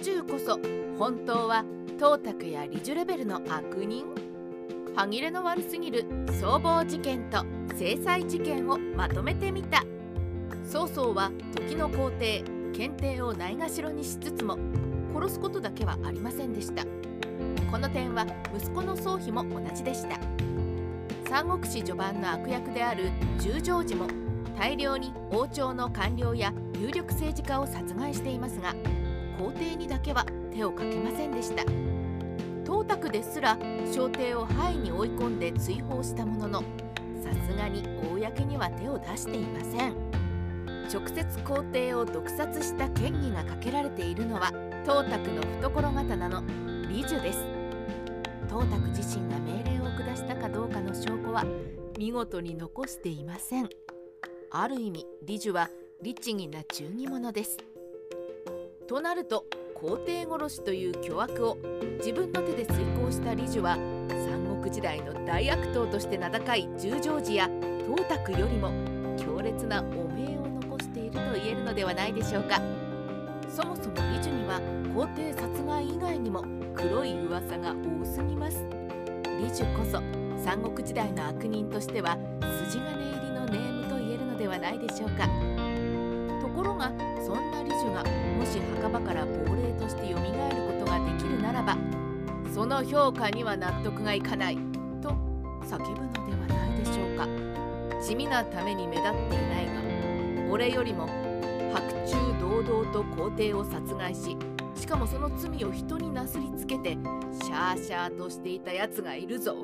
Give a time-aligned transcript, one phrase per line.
[0.00, 0.58] 果汁こそ
[0.98, 1.62] 本当は
[1.98, 4.06] トータクやリジュレベルの悪人？
[4.96, 6.06] 歯切れの悪すぎる
[6.40, 7.44] 総合事件と
[7.76, 9.84] 制裁事件をまとめてみた。
[10.64, 12.42] 曹操は時の皇帝
[12.72, 14.56] 検定をないがしろにしつつも
[15.14, 16.82] 殺すことだけはありませんでした。
[17.70, 18.24] この点は
[18.56, 20.18] 息子の宗妃も同じでした。
[21.28, 24.06] 三国志序盤の悪役である十条寺も
[24.58, 28.74] 大量に王朝の官僚や有力政治家を殺害していますが
[29.40, 31.62] 皇帝にだけは手をかけませんでした。
[32.64, 33.56] 董卓ですら
[33.90, 36.60] 朝廷を範囲に追い込んで追放したものの
[37.24, 39.94] さすがに公には手を出していません。
[40.92, 44.50] 直接皇帝を毒殺した嫌疑がかけられているのは
[44.84, 46.42] 董卓の懐刀の
[46.84, 47.38] 李樹です。
[48.48, 51.46] 董卓自身が命令を下したかどうかの証拠は
[51.98, 53.70] 見事に残していません。
[54.50, 55.70] ある意味李樹は
[56.02, 57.56] 律儀な忠義者です。
[58.90, 61.58] となると皇帝殺しという巨悪を
[61.98, 63.76] 自分の手で遂行した李樹は
[64.08, 68.72] 三国時代の大悪党として名高い十条寺や董卓よりも
[69.16, 72.60] 強烈な汚名を残していると言えるのではないでしょうか。
[73.48, 74.60] そもそも李樹には
[74.92, 78.66] 皇帝殺害以外にも黒い噂が多すぎます。
[79.38, 80.02] 李樹こそ
[80.44, 82.18] 三国時代の悪人としては
[82.64, 85.69] 筋金入りのネームと言えるのではないでしょうか。
[86.62, 86.92] ろが
[87.24, 88.04] そんな李樹が
[88.38, 91.76] もし墓場から亡霊としてよみがえることができるならば
[92.52, 94.56] その評価には納得がいかない
[95.00, 95.10] と
[95.62, 97.26] 叫ぶのではないでしょうか。
[98.02, 99.72] 地味なために目立っていないが
[100.50, 101.06] 俺よりも
[101.72, 104.36] 白昼堂々と皇帝を殺害し
[104.74, 106.96] しかもその罪を人になすりつけて
[107.44, 109.54] シャーシャーとしていたやつがいるぞ。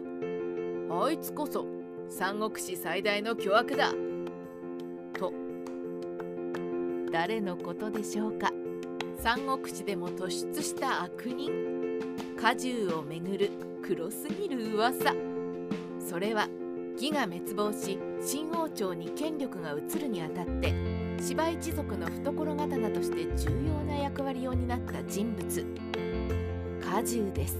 [0.90, 1.66] あいつこそ
[2.08, 3.92] 三国志最大の巨悪だ。
[7.16, 8.52] 誰のことでしょうか？
[9.16, 11.50] 三国志でも突出した悪人？
[12.38, 13.50] 果汁をめぐる
[13.82, 15.14] 黒すぎる噂。
[15.98, 16.46] それは
[16.92, 20.74] 義が滅亡し新王朝に権力が移るにあたって
[21.18, 25.66] 芝一族の懐刀として重要な役割を担った人物。
[26.84, 27.56] 果汁です。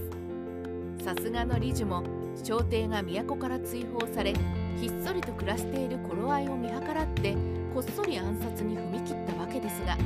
[1.03, 2.03] さすがの李樹も
[2.43, 4.33] 朝廷が都から追放され
[4.79, 7.35] ひっそりと暮らしている頃合いを見計らって
[7.73, 8.96] こっそり暗殺に踏み
[9.87, 9.97] が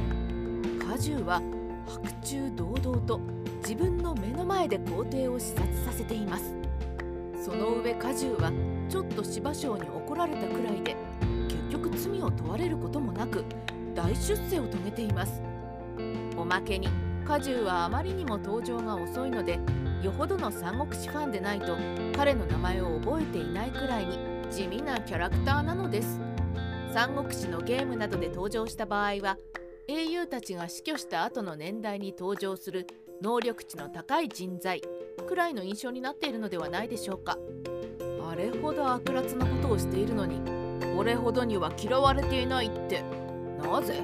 [0.88, 1.42] 果汁は
[1.88, 3.20] 白昼堂々と
[3.62, 6.56] 自分の目の前で皇帝を視察させています。
[7.44, 8.52] その上果汁は
[8.88, 10.96] ちょっと芝生に怒られたくらいで
[11.48, 13.44] 結局罪を問われることもなく
[13.96, 15.42] 大出世を遂げています。
[16.38, 16.88] おまけに
[17.26, 19.60] 果汁はあまりにも登場が遅いので
[20.04, 21.76] よほどの三国志ファンでないと
[22.16, 24.20] 彼の名前を覚えていないくらいに
[24.52, 26.20] 地味なキャラクターなのです。
[26.94, 29.38] 三国志のゲームなどで登場した場合は
[30.22, 32.86] 英雄たちが死去した後の年代に登場する
[33.24, 34.80] 能力値の高い人材
[35.28, 37.40] くらいの印象になっているのではないでしょうか。
[38.30, 40.40] あれほど悪辣なことをしているのに
[40.96, 43.04] 俺ほどには嫌われていないって。
[43.64, 44.04] なぜ？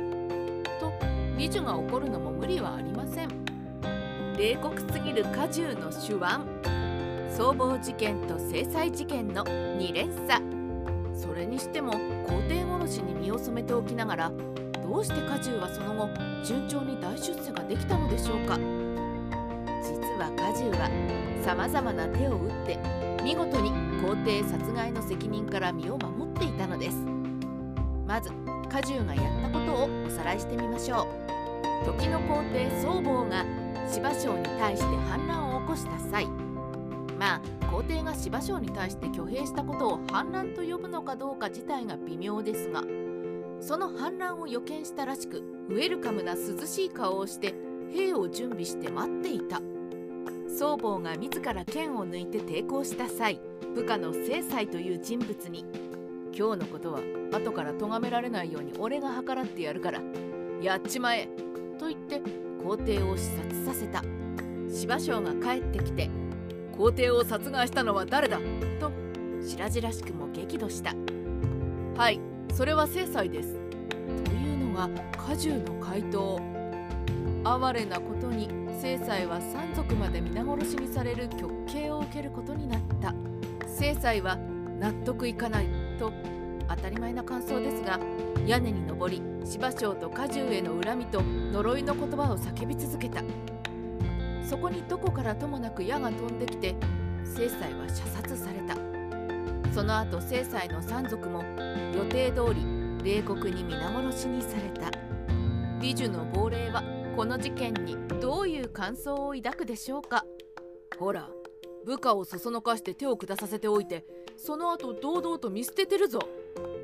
[0.80, 0.92] と
[1.38, 3.30] 美女が怒るのも無理はありません。
[4.40, 6.26] 冷酷すぎる果汁の手腕。
[7.30, 10.44] 総合事件と制裁事件の2連鎖。
[11.14, 11.92] それにしても
[12.26, 14.32] 皇帝殺しに身を染めておきながら
[14.88, 16.10] どうして果汁はその後
[16.46, 18.58] 順調に大出世ができたのでしょうか？
[19.84, 20.90] 実は果汁は
[21.44, 22.80] さまざまな手を打って
[23.22, 23.72] 見事に
[24.02, 26.98] 皇帝殺害の責任から身を守っていたのです。
[28.08, 28.32] まず
[28.70, 31.86] 果汁がやったことをおさらいしてみましょう。
[31.86, 33.46] 時の皇帝曹坊が
[33.92, 36.26] 芝生に対して反乱を起こした際
[37.20, 42.82] まあ皇帝が芝生に対して挙兵したことを反乱と呼ぶのかどうか自体が微妙ですが
[43.60, 47.54] その反乱を予見したらしくウェルカムな涼しい顔をして
[47.92, 49.62] 兵を準備して待っていた
[50.58, 53.40] 曹坊が自ら剣を抜いて抵抗した際
[53.76, 55.66] 部下の正妻という人物に
[56.38, 57.00] 「今日のことは
[57.32, 60.02] 後から咎められないように俺が計らってやるから
[60.62, 61.28] やっちまえ」
[61.80, 62.22] と言って
[62.64, 64.04] 皇帝を視察させた
[64.70, 66.10] 芝生が帰ってきて
[66.78, 68.40] 「皇帝を殺害したのは誰だ?」
[68.80, 68.92] と
[69.42, 70.96] 白々しくも激怒した
[71.96, 72.20] 「はい
[72.58, 73.54] それは正妻です」
[74.26, 76.42] というのが果汁の回答
[77.44, 78.50] 哀れなことに
[78.82, 83.14] 正妻は三族まで皆殺しにされる極刑を受けることになった。
[83.68, 84.38] 正妻は
[84.80, 85.68] 納得いかない
[86.00, 86.12] と
[86.68, 88.00] 当たり前な感想ですが
[88.48, 93.22] 屋根に登り芝生と果樹への恨みと呪いの言葉を叫び続けた。
[94.44, 96.74] そこにどこからともなく矢が飛んできて
[97.24, 98.97] 正妻は射殺された。
[99.78, 101.44] その後正妻の三族も
[101.94, 102.66] 予定通り
[103.04, 104.90] 冷酷に皆殺しにされた。
[105.80, 106.82] 美女の亡霊は
[107.16, 110.26] この事件にどういう感想を抱くでしょうか。
[110.98, 111.30] ほら
[111.86, 114.04] 部下をそそのかして手を下させておいて
[114.36, 116.22] その後堂々と見捨ててるぞ。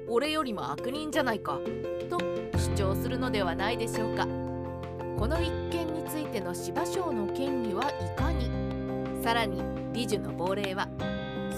[0.07, 1.57] 俺よりも悪人じゃないか
[2.11, 2.19] と
[2.59, 4.27] 主張するのではないでしょうか。
[5.17, 8.51] この一件についての芝生の権利はいかに。
[9.23, 9.63] さらに
[9.93, 10.87] 理樹の亡霊は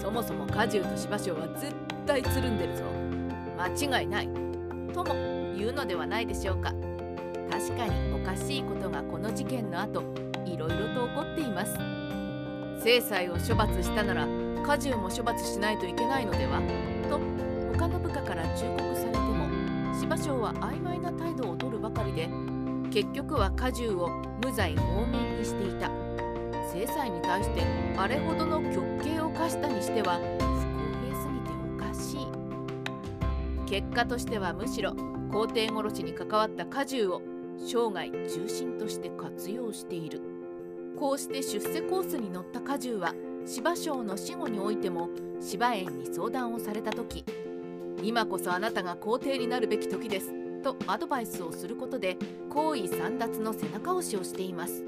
[0.06, 1.74] そもそも果汁と芝生は絶
[2.06, 2.84] 対つるんでるぞ。
[3.58, 4.28] 間違いない。
[4.94, 5.12] とも
[5.58, 6.72] 言うのではないでしょうか。
[7.50, 10.04] 確かにおかしいことがこの事件の後
[10.44, 11.76] いろいろと起こっています。
[12.84, 14.28] 制裁を処罰したなら
[14.64, 16.62] 果汁も処罰しないといけないのでは？
[17.10, 17.18] と
[17.76, 19.48] 他の部下から忠告されても
[20.00, 22.28] 芝生は曖昧な態度をとるばかりで
[22.92, 24.08] 結局は果汁を
[24.40, 25.90] 無罪放免にしていた。
[26.72, 27.62] 制裁に対して
[27.96, 30.46] あれほどの極刑を課したにしては不公
[31.04, 32.26] 平すぎておかしい。
[33.68, 34.94] 結果としてはむしろ
[35.32, 37.22] 皇帝殺しに関わった果汁を
[37.58, 40.20] 生涯中心として活用している。
[40.96, 43.14] こうして出世コースに乗った果汁は
[43.44, 45.10] 芝生の死後においても
[45.40, 47.24] 芝園に相談をされた時
[48.02, 50.32] 今こそあなたが皇帝になるべき時です
[50.62, 52.16] とアドバイスをすることで
[52.48, 54.84] 皇位簒奪の背中押しをしています。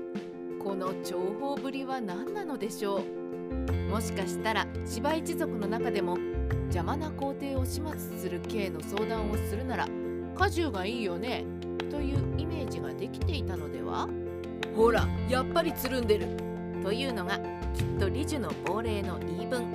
[0.69, 3.91] この重宝ぶりは何なのでしょう？
[3.91, 6.19] もしかしたら芝一族の中でも
[6.65, 9.89] 邪魔な皇帝を始末する系の相談をするなら
[10.37, 11.47] 果汁がいいよね？
[11.91, 14.11] というイメージができていたのでは？
[14.77, 16.27] ほらやっぱりつるんでる。
[16.83, 19.73] というのがきっと理樹の亡霊の言い分。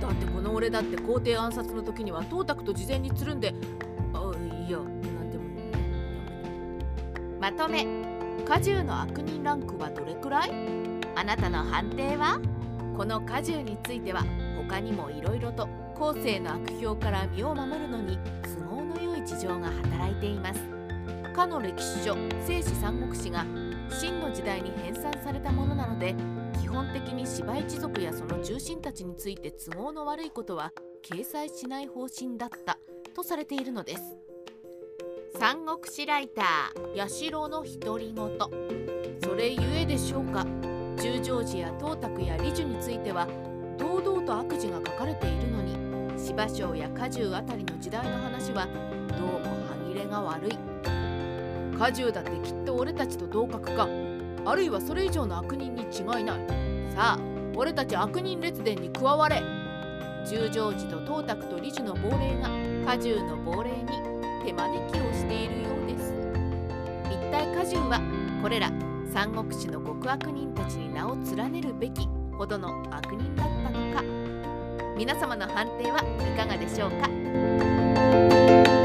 [0.00, 3.54] だってこの俺だって皇帝暗殺の時には董卓と事前につるんで
[4.14, 4.32] あ
[4.66, 5.44] いやなんでも
[7.38, 8.15] まとめ
[8.46, 10.50] 果汁の悪人ランクはどれくらい？
[11.16, 12.40] あなたの判定は？
[12.96, 14.22] この果汁については
[14.56, 20.60] 他にもいろいろと後世の悪評から身を守るのに都合の良い事情が働いています。
[21.34, 22.16] かの歴史書
[22.46, 23.44] 「聖史三国志」が
[23.90, 26.14] 秦の時代に編纂されたものなので
[26.62, 30.72] 基本的に芝一族やその重臣たちについて都合の悪いことは
[31.04, 32.78] 掲載しない方針だった
[33.12, 34.25] とされているのです。
[35.38, 38.38] 三国志ライター八代の独り言。
[39.22, 40.46] それゆえでしょうか。
[40.96, 43.28] 十条寺や董卓や李樹については
[43.76, 50.58] 堂々と悪事が書かれているのに芝生や果樹あたりの時代の話はどうも歯切れが悪い。
[51.78, 53.86] 果樹だってきっと俺たちと同格か。
[54.46, 56.40] あるいはそれ以上の悪人に違いない。
[56.94, 57.18] さあ
[57.54, 59.42] 俺たち悪人列伝に加われ。
[60.26, 62.48] 十条寺と董卓と李樹の亡霊が
[62.86, 64.15] 果樹の亡霊に。
[64.46, 66.14] 手招きをしているようです。
[67.10, 68.00] 一体果樹は
[68.40, 68.70] これら
[69.12, 72.08] 三国志の極悪人たちに名を連ねるべき
[72.38, 74.04] ほどの悪人だったのか。
[74.96, 76.02] 皆様の判定はい
[76.38, 78.75] かがでしょうか？